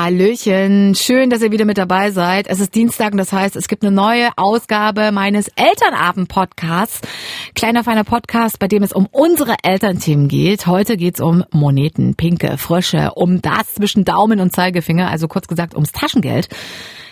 [0.00, 2.46] Hallöchen, schön, dass ihr wieder mit dabei seid.
[2.46, 7.00] Es ist Dienstag und das heißt, es gibt eine neue Ausgabe meines Elternabend-Podcasts.
[7.56, 10.68] Kleiner feiner Podcast, bei dem es um unsere Elternthemen geht.
[10.68, 15.74] Heute geht's um Moneten, Pinke, Frösche, um das zwischen Daumen und Zeigefinger, also kurz gesagt
[15.74, 16.48] ums Taschengeld.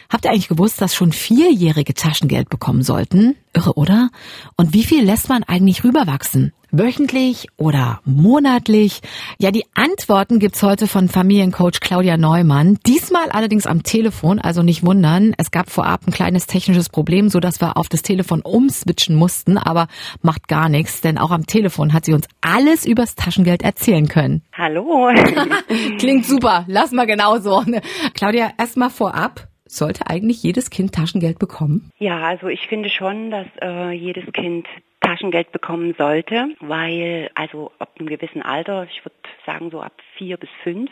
[0.09, 3.35] Habt ihr eigentlich gewusst, dass schon Vierjährige Taschengeld bekommen sollten?
[3.53, 4.11] Irre, oder?
[4.57, 6.53] Und wie viel lässt man eigentlich rüberwachsen?
[6.79, 9.01] Wöchentlich oder monatlich?
[9.39, 12.79] Ja, die Antworten gibt's heute von Familiencoach Claudia Neumann.
[12.87, 15.33] Diesmal allerdings am Telefon, also nicht wundern.
[15.39, 19.57] Es gab vorab ein kleines technisches Problem, so dass wir auf das Telefon umswitchen mussten,
[19.57, 19.87] aber
[20.21, 24.43] macht gar nichts, denn auch am Telefon hat sie uns alles übers Taschengeld erzählen können.
[24.53, 25.11] Hallo.
[25.99, 26.67] Klingt super.
[26.69, 27.65] Lass mal genauso.
[28.13, 29.49] Claudia, erstmal vorab.
[29.65, 31.91] Sollte eigentlich jedes Kind Taschengeld bekommen?
[31.99, 34.67] Ja, also ich finde schon, dass äh, jedes Kind
[35.07, 39.15] Taschengeld bekommen sollte, weil also ab einem gewissen Alter, ich würde
[39.47, 40.91] sagen so ab vier bis fünf,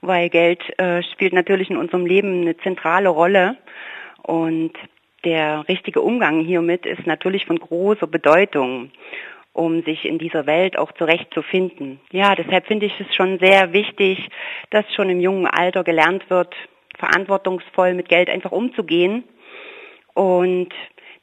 [0.00, 3.56] weil Geld äh, spielt natürlich in unserem Leben eine zentrale Rolle
[4.22, 4.72] und
[5.24, 8.90] der richtige Umgang hiermit ist natürlich von großer Bedeutung
[9.52, 12.00] um sich in dieser Welt auch zurechtzufinden.
[12.10, 14.28] Ja, deshalb finde ich es schon sehr wichtig,
[14.70, 16.54] dass schon im jungen Alter gelernt wird,
[16.96, 19.24] verantwortungsvoll mit Geld einfach umzugehen.
[20.14, 20.72] Und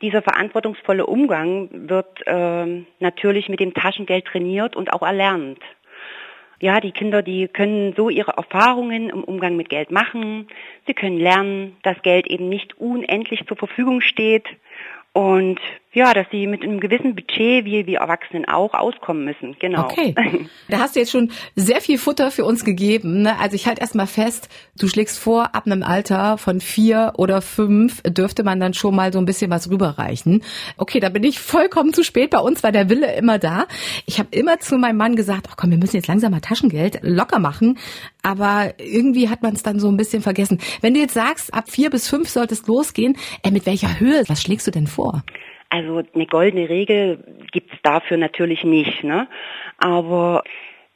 [0.02, 5.60] dieser verantwortungsvolle Umgang wird äh, natürlich mit dem Taschengeld trainiert und auch erlernt.
[6.62, 10.48] Ja, die Kinder, die können so ihre Erfahrungen im Umgang mit Geld machen.
[10.88, 14.46] Sie können lernen, dass Geld eben nicht unendlich zur Verfügung steht
[15.14, 15.60] und
[15.92, 19.56] ja, dass sie mit einem gewissen Budget, wie wir Erwachsenen auch, auskommen müssen.
[19.60, 19.86] Genau.
[19.86, 20.16] Okay.
[20.70, 23.24] Da hast du jetzt schon sehr viel Futter für uns gegeben.
[23.24, 23.40] Ne?
[23.40, 28.04] Also ich halte erstmal fest, du schlägst vor, ab einem Alter von vier oder fünf
[28.04, 30.44] dürfte man dann schon mal so ein bisschen was rüberreichen.
[30.78, 32.30] Okay, da bin ich vollkommen zu spät.
[32.30, 33.66] Bei uns war der Wille immer da.
[34.06, 37.00] Ich habe immer zu meinem Mann gesagt, ach komm, wir müssen jetzt langsam mal Taschengeld
[37.02, 37.80] locker machen.
[38.22, 40.60] Aber irgendwie hat man es dann so ein bisschen vergessen.
[40.82, 44.24] Wenn du jetzt sagst, ab vier bis fünf sollte es losgehen, äh, mit welcher Höhe,
[44.28, 45.24] was schlägst du denn vor?
[45.70, 49.04] Also eine goldene Regel gibt's dafür natürlich nicht.
[49.04, 49.28] Ne?
[49.78, 50.44] Aber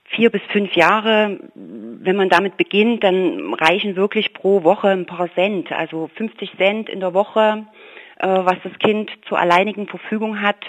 [0.06, 5.33] vier bis fünf Jahre, wenn man damit beginnt, dann reichen wirklich pro Woche ein paar
[5.33, 7.66] Cent, also 50 Cent in der Woche,
[8.19, 10.66] äh, was das Kind zur alleinigen Verfügung hat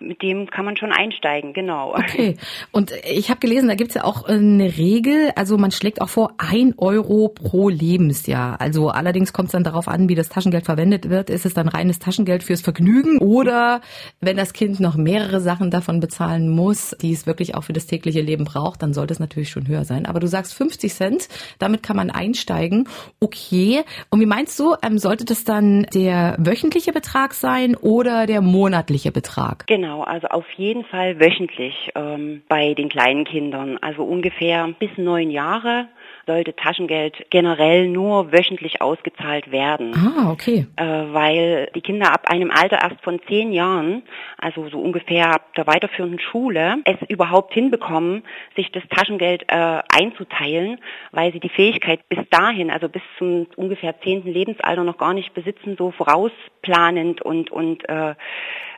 [0.00, 1.94] mit dem kann man schon einsteigen, genau.
[1.94, 2.36] Okay.
[2.72, 6.34] Und ich habe gelesen, da gibt's ja auch eine Regel, also man schlägt auch vor,
[6.38, 8.60] ein Euro pro Lebensjahr.
[8.60, 11.30] Also allerdings kommt es dann darauf an, wie das Taschengeld verwendet wird.
[11.30, 13.80] Ist es dann reines Taschengeld fürs Vergnügen oder
[14.20, 17.86] wenn das Kind noch mehrere Sachen davon bezahlen muss, die es wirklich auch für das
[17.86, 20.06] tägliche Leben braucht, dann sollte es natürlich schon höher sein.
[20.06, 21.28] Aber du sagst 50 Cent,
[21.58, 22.88] damit kann man einsteigen.
[23.20, 23.82] Okay.
[24.10, 29.10] Und wie meinst du, ähm, sollte das dann der wöchentliche Betrag sein oder der monatliche
[29.10, 29.66] Betrag?
[29.66, 29.87] Genau.
[29.88, 35.30] Genau, also auf jeden Fall wöchentlich ähm, bei den kleinen Kindern, also ungefähr bis neun
[35.30, 35.88] Jahre
[36.28, 39.94] sollte Taschengeld generell nur wöchentlich ausgezahlt werden.
[39.96, 40.66] Ah, okay.
[40.76, 44.02] Äh, weil die Kinder ab einem Alter erst von zehn Jahren,
[44.36, 48.22] also so ungefähr ab der weiterführenden Schule, es überhaupt hinbekommen,
[48.54, 50.78] sich das Taschengeld äh, einzuteilen,
[51.12, 55.32] weil sie die Fähigkeit bis dahin, also bis zum ungefähr zehnten Lebensalter noch gar nicht
[55.34, 58.14] besitzen, so vorausplanend und und äh,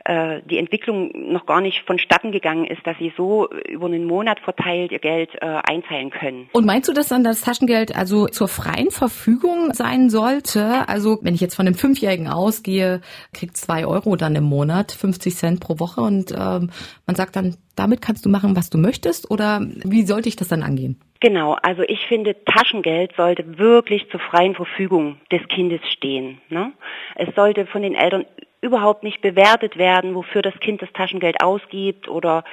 [0.05, 4.41] äh, die Entwicklung noch gar nicht vonstatten gegangen ist, dass sie so über einen Monat
[4.41, 6.49] verteilt ihr Geld äh, einteilen können.
[6.53, 10.89] Und meinst du, dass dann das Taschengeld also zur freien Verfügung sein sollte?
[10.89, 13.01] Also wenn ich jetzt von einem Fünfjährigen ausgehe,
[13.33, 16.71] kriegt zwei Euro dann im Monat, 50 Cent pro Woche und ähm,
[17.07, 20.49] man sagt dann, damit kannst du machen, was du möchtest oder wie sollte ich das
[20.49, 21.01] dann angehen?
[21.21, 26.41] Genau, also ich finde, Taschengeld sollte wirklich zur freien Verfügung des Kindes stehen.
[26.49, 26.73] Ne?
[27.15, 28.25] Es sollte von den Eltern
[28.63, 32.45] überhaupt nicht bewertet werden, wofür das Kind das Taschengeld ausgibt oder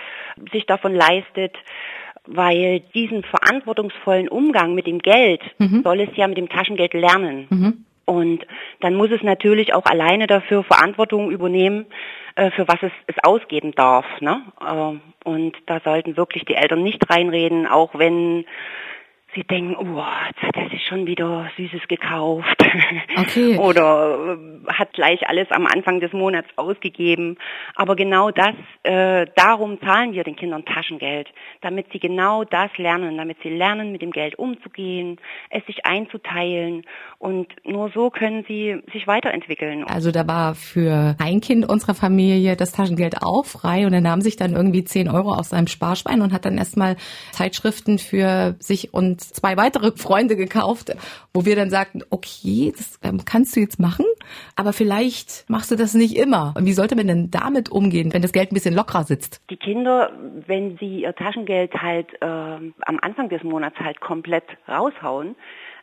[0.52, 1.56] sich davon leistet,
[2.28, 5.82] weil diesen verantwortungsvollen Umgang mit dem Geld mhm.
[5.84, 7.48] soll es ja mit dem Taschengeld lernen.
[7.50, 7.86] Mhm.
[8.06, 8.48] Und
[8.80, 11.88] dann muss es natürlich auch alleine dafür Verantwortung übernehmen,
[12.36, 14.06] äh, für was es, es ausgeben darf.
[14.22, 14.42] Ne?
[14.62, 18.46] Äh, und da sollten wirklich die Eltern nicht reinreden, auch wenn
[19.38, 22.58] sie denken, oh, jetzt hat er sich schon wieder Süßes gekauft.
[23.18, 23.58] Okay.
[23.58, 27.38] Oder äh, hat gleich alles am Anfang des Monats ausgegeben.
[27.76, 28.54] Aber genau das,
[28.84, 31.28] äh, darum zahlen wir den Kindern Taschengeld,
[31.62, 35.18] damit sie genau das lernen, damit sie lernen, mit dem Geld umzugehen,
[35.50, 36.84] es sich einzuteilen.
[37.18, 39.84] Und nur so können sie sich weiterentwickeln.
[39.86, 44.22] Also da war für ein Kind unserer Familie das Taschengeld auch frei und er nahm
[44.22, 46.98] sich dann irgendwie 10 Euro aus seinem Sparschwein und hat dann erstmal
[47.32, 50.96] Zeitschriften für sich und zwei weitere Freunde gekauft,
[51.34, 54.06] wo wir dann sagten, okay, das ähm, kannst du jetzt machen,
[54.56, 56.54] aber vielleicht machst du das nicht immer.
[56.58, 59.42] Und wie sollte man denn damit umgehen, wenn das Geld ein bisschen lockerer sitzt?
[59.50, 60.12] Die Kinder,
[60.46, 65.36] wenn sie ihr Taschengeld halt äh, am Anfang des Monats halt komplett raushauen,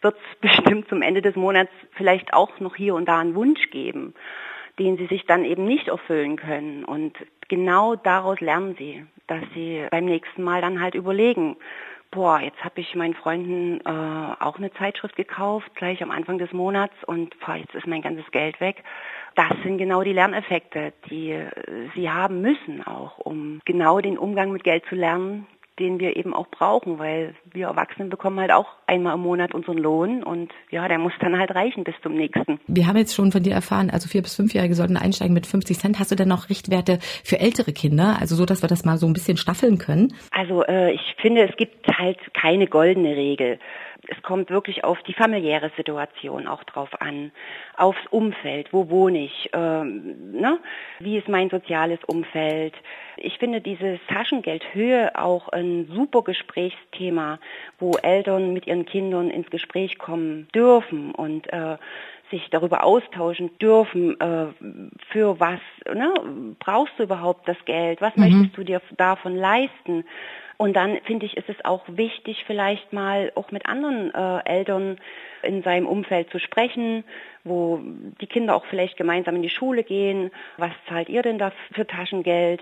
[0.02, 3.70] wird es bestimmt zum Ende des Monats vielleicht auch noch hier und da einen Wunsch
[3.70, 4.14] geben,
[4.78, 6.84] den sie sich dann eben nicht erfüllen können.
[6.84, 7.16] Und
[7.48, 11.56] genau daraus lernen sie, dass sie beim nächsten Mal dann halt überlegen,
[12.14, 16.52] boah, jetzt habe ich meinen Freunden äh, auch eine Zeitschrift gekauft, gleich am Anfang des
[16.52, 18.84] Monats und boah, jetzt ist mein ganzes Geld weg.
[19.34, 21.50] Das sind genau die Lerneffekte, die äh,
[21.94, 25.46] sie haben müssen auch, um genau den Umgang mit Geld zu lernen,
[25.78, 29.78] den wir eben auch brauchen, weil wir Erwachsenen bekommen halt auch einmal im Monat unseren
[29.78, 32.60] Lohn und ja, der muss dann halt reichen bis zum nächsten.
[32.66, 35.78] Wir haben jetzt schon von dir erfahren, also vier bis fünfjährige sollten einsteigen mit 50
[35.78, 35.98] Cent.
[35.98, 39.06] Hast du denn noch Richtwerte für ältere Kinder, also so, dass wir das mal so
[39.06, 40.14] ein bisschen staffeln können?
[40.30, 43.58] Also äh, ich finde, es gibt halt keine goldene Regel
[44.08, 47.32] es kommt wirklich auf die familiäre Situation auch drauf an,
[47.76, 50.58] aufs Umfeld, wo wohne ich, ähm, ne?
[51.00, 52.74] wie ist mein soziales Umfeld.
[53.16, 57.38] Ich finde dieses Taschengeldhöhe auch ein super Gesprächsthema,
[57.78, 61.76] wo Eltern mit ihren Kindern ins Gespräch kommen dürfen und äh,
[62.30, 64.46] sich darüber austauschen dürfen, äh,
[65.10, 65.60] für was
[65.92, 66.12] ne?
[66.58, 68.24] brauchst du überhaupt das Geld, was mhm.
[68.24, 70.04] möchtest du dir davon leisten.
[70.56, 74.98] Und dann finde ich, ist es auch wichtig, vielleicht mal auch mit anderen äh, Eltern
[75.42, 77.04] in seinem Umfeld zu sprechen,
[77.42, 77.80] wo
[78.20, 80.30] die Kinder auch vielleicht gemeinsam in die Schule gehen.
[80.56, 82.60] Was zahlt ihr denn da für Taschengeld?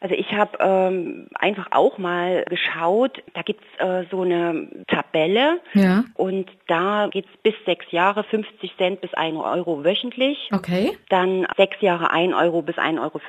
[0.00, 6.04] Also ich habe ähm, einfach auch mal geschaut, da gibt's äh, so eine Tabelle ja.
[6.14, 10.48] und da geht's bis sechs Jahre 50 Cent bis 1 Euro wöchentlich.
[10.52, 10.96] Okay.
[11.10, 13.20] Dann sechs Jahre 1 Euro bis 1,50 Euro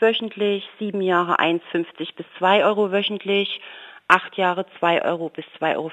[0.00, 3.60] wöchentlich, sieben Jahre 1,50 bis 2 Euro wöchentlich,
[4.08, 5.90] acht Jahre 2 Euro bis 2,50 Euro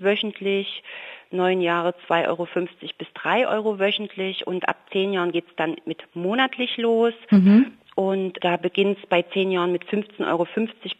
[0.00, 0.82] wöchentlich,
[1.30, 2.48] neun Jahre 2,50 Euro
[2.98, 7.14] bis 3 Euro wöchentlich und ab zehn Jahren geht's dann mit monatlich los.
[7.30, 7.77] Mhm.
[7.98, 10.46] Und da beginnt es bei zehn Jahren mit 15,50 Euro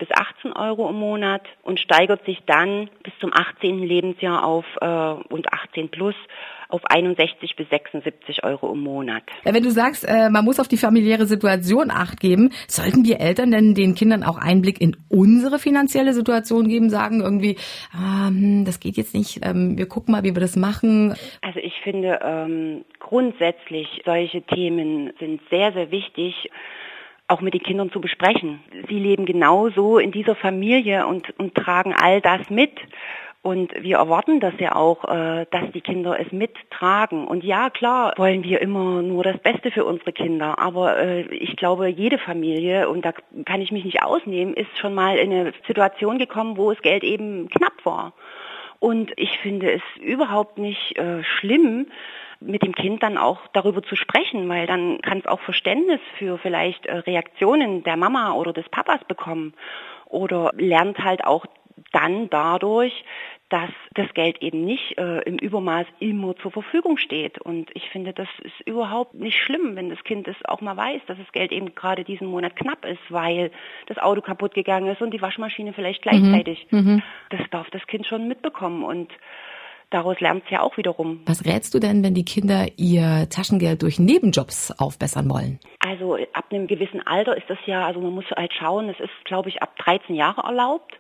[0.01, 3.85] bis 18 Euro im Monat und steigert sich dann bis zum 18.
[3.85, 4.87] Lebensjahr auf äh,
[5.33, 6.17] und 18 plus
[6.69, 9.23] auf 61 bis 76 Euro im Monat.
[9.45, 13.21] Ja, wenn du sagst, äh, man muss auf die familiäre Situation acht geben, sollten wir
[13.21, 17.59] Eltern denn den Kindern auch Einblick in unsere finanzielle Situation geben, sagen irgendwie,
[17.95, 21.15] ähm, das geht jetzt nicht, ähm, wir gucken mal, wie wir das machen?
[21.43, 26.51] Also ich finde ähm, grundsätzlich solche Themen sind sehr, sehr wichtig
[27.29, 28.61] auch mit den Kindern zu besprechen.
[28.89, 32.73] Sie leben genauso in dieser Familie und, und tragen all das mit.
[33.41, 37.27] Und wir erwarten das ja auch, äh, dass die Kinder es mittragen.
[37.27, 40.59] Und ja, klar, wollen wir immer nur das Beste für unsere Kinder.
[40.59, 43.13] Aber äh, ich glaube, jede Familie, und da
[43.45, 47.05] kann ich mich nicht ausnehmen, ist schon mal in eine Situation gekommen, wo das Geld
[47.05, 48.13] eben knapp war.
[48.81, 51.87] Und ich finde es überhaupt nicht äh, schlimm,
[52.41, 56.39] mit dem Kind dann auch darüber zu sprechen, weil dann kann es auch Verständnis für
[56.39, 59.55] vielleicht äh, Reaktionen der Mama oder des Papas bekommen
[60.07, 61.47] oder lernt halt auch
[61.93, 63.05] dann dadurch,
[63.49, 67.41] dass das Geld eben nicht äh, im Übermaß immer zur Verfügung steht.
[67.41, 71.01] Und ich finde, das ist überhaupt nicht schlimm, wenn das Kind es auch mal weiß,
[71.07, 73.51] dass das Geld eben gerade diesen Monat knapp ist, weil
[73.87, 76.11] das Auto kaputt gegangen ist und die Waschmaschine vielleicht mhm.
[76.11, 76.67] gleichzeitig.
[76.71, 77.03] Mhm.
[77.31, 79.11] Das darf das Kind schon mitbekommen und
[79.91, 81.21] daraus lernt es ja auch wiederum.
[81.27, 85.59] Was rätst du denn, wenn die Kinder ihr Taschengeld durch Nebenjobs aufbessern wollen?
[85.81, 89.25] Also ab einem gewissen Alter ist das ja, also man muss halt schauen, es ist,
[89.25, 90.93] glaube ich, ab 13 Jahre erlaubt.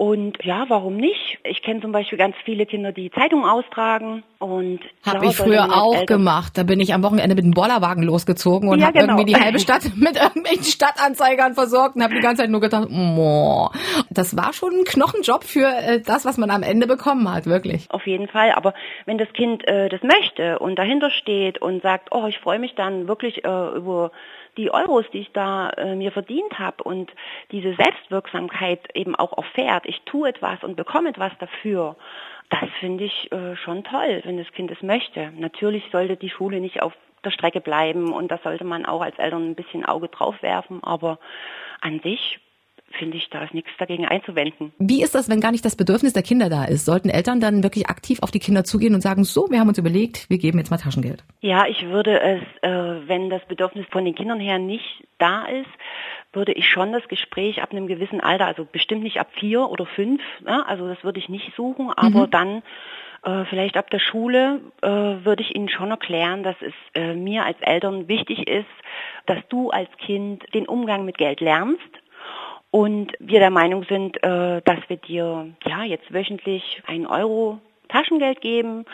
[0.00, 1.40] Und ja, warum nicht?
[1.44, 5.92] Ich kenne zum Beispiel ganz viele Kinder, die Zeitung austragen und habe ich früher auch
[5.92, 6.56] Eltern gemacht.
[6.56, 9.18] Da bin ich am Wochenende mit dem Bollerwagen losgezogen und ja, habe genau.
[9.18, 12.88] irgendwie die halbe Stadt mit irgendwelchen Stadtanzeigern versorgt und habe die ganze Zeit nur gedacht,
[12.88, 13.72] Moah.
[14.08, 17.84] das war schon ein Knochenjob für äh, das, was man am Ende bekommen hat, wirklich.
[17.90, 18.52] Auf jeden Fall.
[18.52, 18.72] Aber
[19.04, 22.74] wenn das Kind äh, das möchte und dahinter steht und sagt, oh, ich freue mich
[22.74, 24.12] dann wirklich äh, über
[24.60, 27.10] die Euros, die ich da äh, mir verdient habe und
[27.50, 31.96] diese Selbstwirksamkeit eben auch erfährt, ich tue etwas und bekomme etwas dafür,
[32.50, 35.32] das finde ich äh, schon toll, wenn das Kind es möchte.
[35.38, 36.92] Natürlich sollte die Schule nicht auf
[37.24, 40.82] der Strecke bleiben und da sollte man auch als Eltern ein bisschen Auge drauf werfen,
[40.82, 41.18] aber
[41.80, 42.38] an sich
[42.90, 44.72] finde ich, da ist nichts dagegen einzuwenden.
[44.78, 46.84] Wie ist das, wenn gar nicht das Bedürfnis der Kinder da ist?
[46.84, 49.78] Sollten Eltern dann wirklich aktiv auf die Kinder zugehen und sagen, so, wir haben uns
[49.78, 51.24] überlegt, wir geben jetzt mal Taschengeld?
[51.40, 55.70] Ja, ich würde es, äh, wenn das Bedürfnis von den Kindern her nicht da ist,
[56.32, 59.86] würde ich schon das Gespräch ab einem gewissen Alter, also bestimmt nicht ab vier oder
[59.86, 60.66] fünf, ne?
[60.66, 62.30] also das würde ich nicht suchen, aber mhm.
[62.30, 62.62] dann
[63.22, 67.44] äh, vielleicht ab der Schule äh, würde ich Ihnen schon erklären, dass es äh, mir
[67.44, 68.66] als Eltern wichtig ist,
[69.26, 71.80] dass du als Kind den Umgang mit Geld lernst,
[72.70, 77.60] und wir der Meinung sind, äh, dass wir dir ja jetzt wöchentlich einen Euro
[77.90, 78.84] Taschengeld geben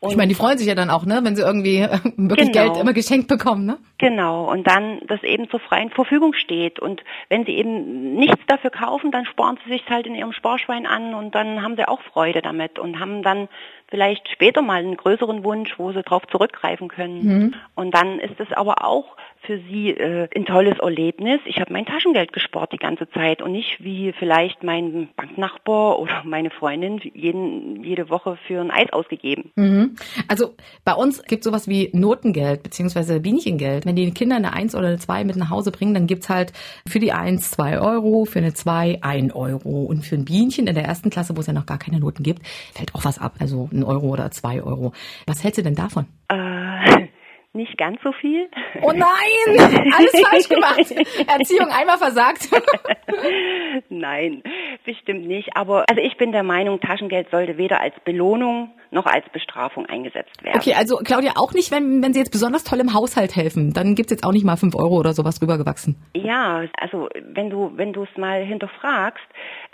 [0.00, 2.52] Und ich meine, die freuen sich ja dann auch, ne, wenn sie irgendwie äh, wirklich
[2.52, 2.72] genau.
[2.72, 3.78] Geld immer geschenkt bekommen, ne?
[3.98, 4.50] Genau.
[4.50, 6.78] Und dann das eben zur freien Verfügung steht.
[6.78, 10.86] Und wenn sie eben nichts dafür kaufen, dann sparen sie sich halt in ihrem Sparschwein
[10.86, 13.48] an und dann haben sie auch Freude damit und haben dann
[13.88, 17.24] vielleicht später mal einen größeren Wunsch, wo sie darauf zurückgreifen können.
[17.24, 17.54] Mhm.
[17.74, 21.40] Und dann ist es aber auch für sie äh, ein tolles Erlebnis.
[21.44, 26.22] Ich habe mein Taschengeld gespart die ganze Zeit und nicht wie vielleicht mein Banknachbar oder
[26.24, 29.50] meine Freundin jeden, jede Woche für ein Eis ausgegeben.
[29.56, 29.96] Mhm.
[30.28, 33.18] Also bei uns gibt es sowas wie Notengeld bzw.
[33.18, 33.86] Bienchengeld.
[33.86, 36.52] Wenn die Kinder eine Eins oder eine Zwei mit nach Hause bringen, dann gibt's halt
[36.86, 40.74] für die Eins zwei Euro, für eine Zwei ein Euro und für ein Bienchen in
[40.74, 43.34] der ersten Klasse, wo es ja noch gar keine Noten gibt, fällt auch was ab.
[43.40, 44.92] Also ein Euro oder zwei Euro.
[45.26, 46.06] Was hältst du denn davon?
[46.28, 46.61] Äh,
[47.54, 48.48] nicht ganz so viel.
[48.82, 50.90] Oh nein, alles falsch gemacht.
[51.28, 52.48] Erziehung einmal versagt.
[53.90, 54.42] nein,
[54.84, 55.54] bestimmt nicht.
[55.54, 60.42] Aber also ich bin der Meinung, Taschengeld sollte weder als Belohnung noch als Bestrafung eingesetzt
[60.42, 60.56] werden.
[60.56, 63.94] Okay, also Claudia auch nicht, wenn, wenn Sie jetzt besonders toll im Haushalt helfen, dann
[63.94, 65.96] gibt's jetzt auch nicht mal fünf Euro oder sowas rübergewachsen.
[66.14, 69.24] Ja, also wenn du wenn du es mal hinterfragst,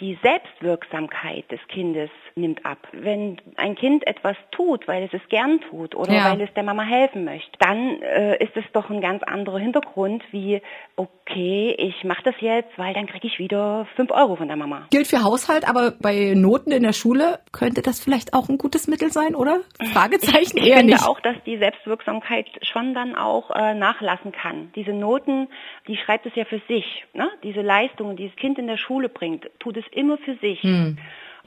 [0.01, 2.79] die Selbstwirksamkeit des Kindes nimmt ab.
[2.93, 6.31] Wenn ein Kind etwas tut, weil es es gern tut oder ja.
[6.31, 10.23] weil es der Mama helfen möchte, dann äh, ist es doch ein ganz anderer Hintergrund
[10.31, 10.63] wie,
[10.95, 14.87] okay, ich mache das jetzt, weil dann kriege ich wieder fünf Euro von der Mama.
[14.91, 18.87] Gilt für Haushalt, aber bei Noten in der Schule könnte das vielleicht auch ein gutes
[18.87, 19.61] Mittel sein, oder?
[19.93, 24.71] Fragezeichen ich, ich eher finde auch, dass die Selbstwirksamkeit schon dann auch äh, nachlassen kann.
[24.77, 25.49] Diese Noten,
[25.89, 27.05] die schreibt es ja für sich.
[27.15, 27.29] Ne?
[27.43, 30.63] Diese Leistungen, die das Kind in der Schule bringt, tut es immer für sich.
[30.63, 30.99] Hm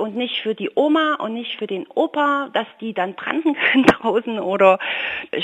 [0.02, 3.86] und nicht für die Oma und nicht für den Opa, dass die dann branden können
[3.86, 4.80] draußen oder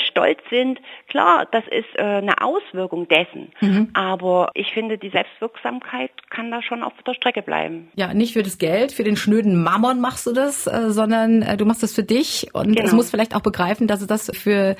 [0.08, 0.80] stolz sind.
[1.08, 3.48] Klar, das ist äh, eine Auswirkung dessen.
[3.60, 3.90] Mhm.
[3.94, 7.88] Aber ich finde, die Selbstwirksamkeit kann da schon auf der Strecke bleiben.
[7.94, 11.56] Ja, nicht für das Geld, für den schnöden Mammon machst du das, äh, sondern äh,
[11.56, 12.86] du machst das für dich und genau.
[12.86, 14.76] es muss vielleicht auch begreifen, dass es das für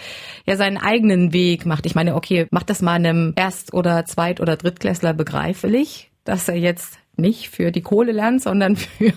[0.47, 1.87] ja seinen eigenen Weg macht.
[1.87, 6.57] Ich meine, okay, macht das mal einem Erst- oder Zweit- oder Drittklässler begreiflich, dass er
[6.57, 9.13] jetzt nicht für die Kohle lernt, sondern für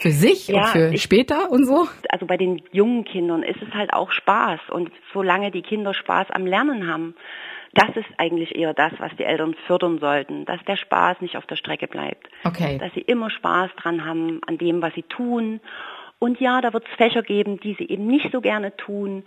[0.00, 1.88] für sich ja, und für ich, später und so?
[2.08, 6.30] Also bei den jungen Kindern ist es halt auch Spaß und solange die Kinder Spaß
[6.30, 7.14] am Lernen haben,
[7.74, 11.46] das ist eigentlich eher das, was die Eltern fördern sollten, dass der Spaß nicht auf
[11.46, 12.28] der Strecke bleibt.
[12.44, 12.76] Okay.
[12.78, 15.60] Dass sie immer Spaß dran haben an dem, was sie tun.
[16.18, 19.24] Und ja, da wird es Fächer geben, die sie eben nicht so gerne tun,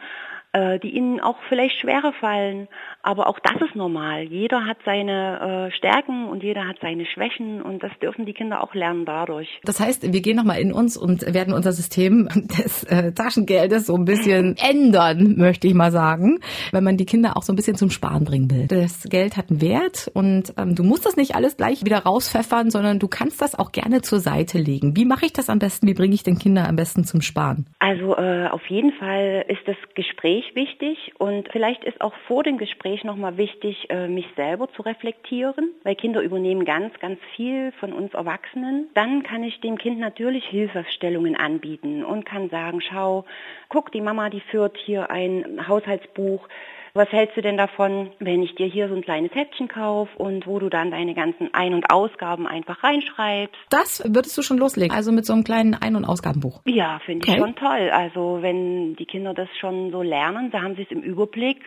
[0.80, 2.68] die ihnen auch vielleicht schwerer fallen.
[3.04, 4.24] Aber auch das ist normal.
[4.24, 8.64] Jeder hat seine äh, Stärken und jeder hat seine Schwächen und das dürfen die Kinder
[8.64, 9.60] auch lernen dadurch.
[9.64, 13.96] Das heißt, wir gehen nochmal in uns und werden unser System des äh, Taschengeldes so
[13.96, 16.40] ein bisschen ändern, möchte ich mal sagen,
[16.72, 18.68] wenn man die Kinder auch so ein bisschen zum Sparen bringen will.
[18.68, 22.72] Das Geld hat einen Wert und ähm, du musst das nicht alles gleich wieder rauspfeffern,
[22.72, 24.96] sondern du kannst das auch gerne zur Seite legen.
[24.96, 25.88] Wie mache ich das am besten?
[25.88, 27.68] Wie bringe ich den Kindern am besten zum Sparen?
[27.80, 32.44] Also äh, auf jeden Fall ist das Gespräch Gespräch wichtig und vielleicht ist auch vor
[32.44, 37.72] dem Gespräch nochmal wichtig, äh, mich selber zu reflektieren, weil Kinder übernehmen ganz, ganz viel
[37.80, 38.90] von uns Erwachsenen.
[38.94, 43.26] Dann kann ich dem Kind natürlich Hilfestellungen anbieten und kann sagen, schau,
[43.70, 46.48] guck, die Mama, die führt hier ein Haushaltsbuch,
[46.96, 50.48] was hältst du denn davon, wenn ich dir hier so ein kleines Häppchen kaufe und
[50.48, 53.56] wo du dann deine ganzen Ein- und Ausgaben einfach reinschreibst?
[53.70, 56.62] Das würdest du schon loslegen, also mit so einem kleinen Ein- und Ausgabenbuch?
[56.66, 57.34] Ja, finde okay.
[57.34, 57.90] ich schon toll.
[57.92, 61.60] Also wenn die Kinder das schon so lernen, da haben sie es im Überblick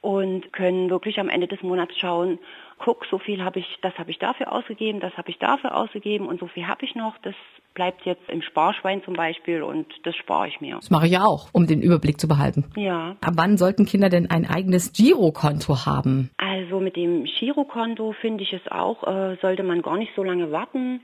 [0.00, 2.38] und können wirklich am Ende des Monats schauen,
[2.78, 6.26] guck, so viel habe ich, das habe ich dafür ausgegeben, das habe ich dafür ausgegeben
[6.26, 7.34] und so viel habe ich noch, das
[7.74, 10.76] bleibt jetzt im Sparschwein zum Beispiel und das spare ich mir.
[10.76, 12.64] Das mache ich ja auch, um den Überblick zu behalten.
[12.76, 13.16] Ja.
[13.20, 16.30] Ab wann sollten Kinder denn ein eigenes Girokonto haben?
[16.38, 20.50] Also mit dem Girokonto finde ich es auch, äh, sollte man gar nicht so lange
[20.50, 21.00] warten.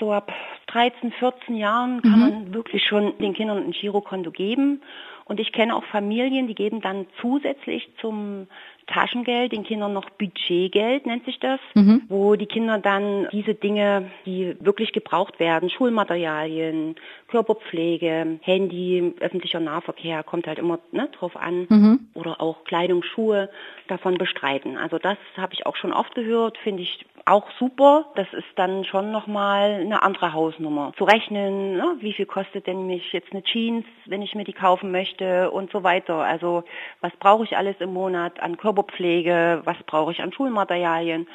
[0.00, 0.32] So ab
[0.68, 2.18] 13, 14 Jahren kann mhm.
[2.18, 4.82] man wirklich schon den Kindern ein Girokonto geben.
[5.24, 8.48] Und ich kenne auch Familien, die geben dann zusätzlich zum
[8.86, 12.02] Taschengeld, den Kindern noch Budgetgeld nennt sich das, mhm.
[12.08, 16.96] wo die Kinder dann diese Dinge, die wirklich gebraucht werden, Schulmaterialien,
[17.32, 22.00] Körperpflege, Handy, öffentlicher Nahverkehr, kommt halt immer ne, drauf an, mhm.
[22.12, 23.48] oder auch Kleidung, Schuhe,
[23.88, 24.76] davon bestreiten.
[24.76, 28.04] Also das habe ich auch schon oft gehört, finde ich auch super.
[28.16, 30.92] Das ist dann schon nochmal eine andere Hausnummer.
[30.98, 34.52] Zu rechnen, ne, wie viel kostet denn mich jetzt eine Jeans, wenn ich mir die
[34.52, 36.16] kaufen möchte und so weiter.
[36.16, 36.64] Also
[37.00, 41.26] was brauche ich alles im Monat an Körperpflege, was brauche ich an Schulmaterialien.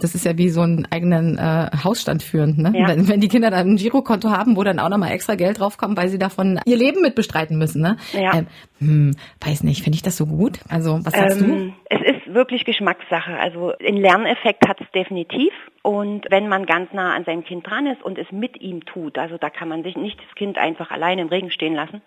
[0.00, 2.56] Das ist ja wie so einen eigenen äh, Hausstand führen.
[2.56, 2.72] Ne?
[2.74, 2.88] Ja.
[2.88, 5.96] Wenn, wenn die Kinder dann ein Girokonto haben, wo dann auch nochmal extra Geld draufkommt,
[5.96, 7.82] weil sie davon ihr Leben mit bestreiten müssen.
[7.82, 7.96] Ne?
[8.12, 8.34] Ja.
[8.34, 8.46] Ähm,
[8.78, 10.60] hm, weiß nicht, finde ich das so gut?
[10.68, 11.96] Also was sagst ähm, du?
[11.96, 13.38] Es ist wirklich Geschmackssache.
[13.38, 15.52] Also einen Lerneffekt hat es definitiv.
[15.82, 19.18] Und wenn man ganz nah an seinem Kind dran ist und es mit ihm tut,
[19.18, 22.02] also da kann man sich nicht das Kind einfach allein im Regen stehen lassen,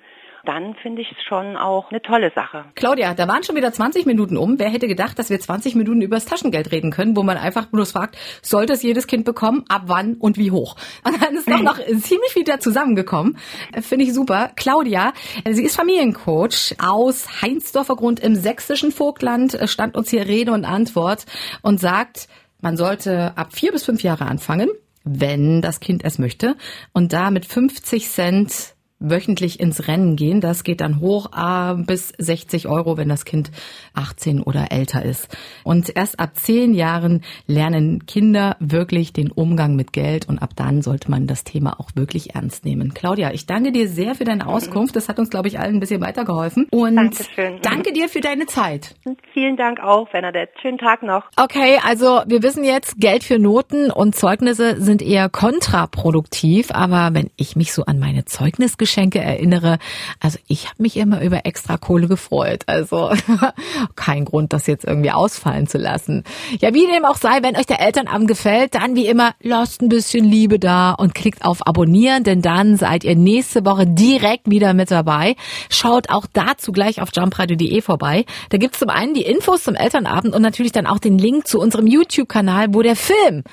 [0.45, 2.65] dann finde ich es schon auch eine tolle Sache.
[2.75, 4.60] Claudia, da waren schon wieder 20 Minuten um.
[4.60, 7.67] Wer hätte gedacht, dass wir 20 Minuten über das Taschengeld reden können, wo man einfach
[7.67, 10.75] bloß fragt, sollte es jedes Kind bekommen, ab wann und wie hoch?
[11.03, 13.38] Und dann ist doch noch ziemlich viel da zusammengekommen.
[13.81, 14.51] Finde ich super.
[14.55, 15.13] Claudia,
[15.50, 21.25] sie ist Familiencoach aus Heinsdorfer Grund im sächsischen Vogtland, stand uns hier Rede und Antwort
[21.62, 22.27] und sagt,
[22.62, 24.69] man sollte ab vier bis fünf Jahre anfangen,
[25.03, 26.55] wenn das Kind es möchte.
[26.93, 30.39] Und da mit 50 Cent wöchentlich ins Rennen gehen.
[30.39, 33.51] Das geht dann hoch äh, bis 60 Euro, wenn das Kind
[33.93, 35.36] 18 oder älter ist.
[35.63, 40.81] Und erst ab 10 Jahren lernen Kinder wirklich den Umgang mit Geld und ab dann
[40.81, 42.93] sollte man das Thema auch wirklich ernst nehmen.
[42.93, 44.96] Claudia, ich danke dir sehr für deine Auskunft.
[44.96, 46.67] Das hat uns, glaube ich, allen ein bisschen weitergeholfen.
[46.70, 47.60] Und Dankeschön.
[47.62, 48.96] danke dir für deine Zeit.
[49.34, 50.51] Vielen Dank auch, Bernadette.
[50.62, 51.24] Schönen Tag noch.
[51.38, 56.72] Okay, also wir wissen jetzt, Geld für Noten und Zeugnisse sind eher kontraproduktiv.
[56.72, 59.77] Aber wenn ich mich so an meine Zeugnisgeschichte Geschenke erinnere.
[60.19, 62.63] Also ich habe mich immer über extra Kohle gefreut.
[62.65, 63.12] Also
[63.95, 66.25] kein Grund, das jetzt irgendwie ausfallen zu lassen.
[66.60, 69.88] Ja, wie dem auch sei, wenn euch der Elternabend gefällt, dann wie immer lasst ein
[69.88, 74.74] bisschen Liebe da und klickt auf Abonnieren, denn dann seid ihr nächste Woche direkt wieder
[74.74, 75.36] mit dabei.
[75.69, 78.25] Schaut auch dazu gleich auf jumpradio.de vorbei.
[78.50, 81.60] Da gibt's zum einen die Infos zum Elternabend und natürlich dann auch den Link zu
[81.60, 83.43] unserem YouTube-Kanal, wo der Film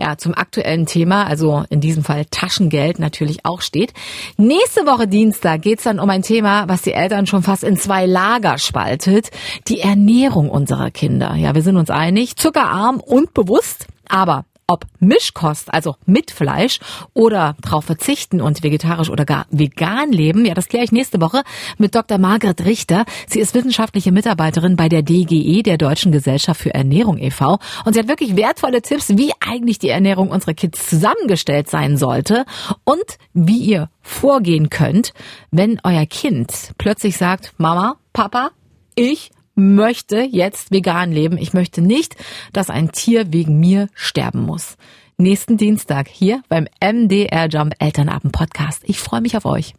[0.00, 3.92] ja, zum aktuellen Thema, also in diesem Fall Taschengeld natürlich auch steht.
[4.38, 8.06] Nächste Woche Dienstag geht's dann um ein Thema, was die Eltern schon fast in zwei
[8.06, 9.30] Lager spaltet.
[9.68, 11.34] Die Ernährung unserer Kinder.
[11.36, 13.86] Ja, wir sind uns einig, zuckerarm und bewusst.
[14.08, 16.78] Aber ob Mischkost, also mit Fleisch
[17.12, 21.42] oder drauf verzichten und vegetarisch oder gar vegan leben, ja, das kläre ich nächste Woche
[21.76, 22.18] mit Dr.
[22.18, 23.04] Margret Richter.
[23.26, 27.58] Sie ist wissenschaftliche Mitarbeiterin bei der DGE, der Deutschen Gesellschaft für Ernährung e.V.
[27.84, 32.44] Und sie hat wirklich wertvolle Tipps, wie eigentlich die Ernährung unserer Kids zusammengestellt sein sollte
[32.84, 35.14] und wie ihr vorgehen könnt,
[35.50, 38.50] wenn euer Kind plötzlich sagt, Mama, Papa,
[38.94, 41.38] ich möchte jetzt vegan leben.
[41.38, 42.16] Ich möchte nicht,
[42.52, 44.76] dass ein Tier wegen mir sterben muss.
[45.18, 48.82] Nächsten Dienstag hier beim MDR Jump Elternabend Podcast.
[48.84, 49.74] Ich freue mich auf euch.